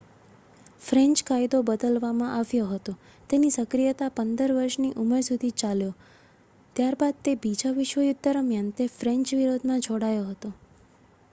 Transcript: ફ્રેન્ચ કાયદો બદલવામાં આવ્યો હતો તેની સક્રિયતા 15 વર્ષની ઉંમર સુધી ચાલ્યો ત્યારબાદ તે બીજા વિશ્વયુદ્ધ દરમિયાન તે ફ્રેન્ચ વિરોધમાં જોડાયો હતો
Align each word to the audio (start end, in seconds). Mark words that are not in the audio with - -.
ફ્રેન્ચ 0.81 1.23
કાયદો 1.23 1.57
બદલવામાં 1.61 2.31
આવ્યો 2.37 2.67
હતો 2.67 2.93
તેની 3.29 3.49
સક્રિયતા 3.49 4.07
15 4.19 4.47
વર્ષની 4.51 4.93
ઉંમર 4.95 5.21
સુધી 5.21 5.51
ચાલ્યો 5.55 5.91
ત્યારબાદ 6.75 7.21
તે 7.23 7.35
બીજા 7.35 7.71
વિશ્વયુદ્ધ 7.71 8.23
દરમિયાન 8.23 8.71
તે 8.71 8.87
ફ્રેન્ચ 8.95 9.35
વિરોધમાં 9.35 9.79
જોડાયો 9.81 10.25
હતો 10.25 10.53